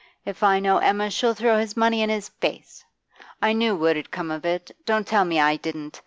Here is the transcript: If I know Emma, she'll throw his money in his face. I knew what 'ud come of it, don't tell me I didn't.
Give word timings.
If 0.25 0.41
I 0.41 0.59
know 0.59 0.79
Emma, 0.79 1.11
she'll 1.11 1.35
throw 1.35 1.59
his 1.59 1.77
money 1.77 2.01
in 2.01 2.09
his 2.09 2.29
face. 2.29 2.83
I 3.39 3.53
knew 3.53 3.75
what 3.75 3.95
'ud 3.95 4.09
come 4.09 4.31
of 4.31 4.45
it, 4.47 4.71
don't 4.83 5.05
tell 5.05 5.25
me 5.25 5.39
I 5.39 5.57
didn't. 5.57 5.99